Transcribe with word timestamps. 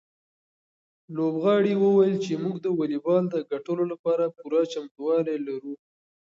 لوبغاړي 1.15 1.73
وویل 1.83 2.15
چې 2.25 2.33
موږ 2.43 2.55
د 2.61 2.67
واليبال 2.79 3.23
د 3.29 3.35
ګټلو 3.51 3.83
لپاره 3.91 4.33
پوره 4.37 4.61
چمتووالی 4.73 5.37
لرو. 5.47 5.73